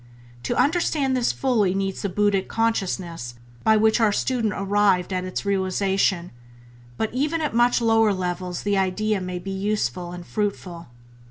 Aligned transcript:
To 0.41 0.55
understand 0.57 1.15
this 1.15 1.31
fully 1.31 1.75
needs 1.75 2.01
the 2.01 2.09
buddhic 2.09 2.47
consciousness 2.47 3.35
by 3.63 3.77
which 3.77 3.99
our 3.99 4.11
student 4.11 4.53
arrived 4.57 5.13
at 5.13 5.25
its 5.25 5.45
realization; 5.45 6.31
but 6.97 7.13
even 7.13 7.39
at 7.39 7.53
much 7.53 7.79
lower 7.81 8.11
levels 8.11 8.63
the 8.63 8.79
idea 8.79 9.21
may 9.21 9.37
be 9.37 9.51
useful 9.51 10.11
and 10.11 10.25
fruitful. 10.25 10.87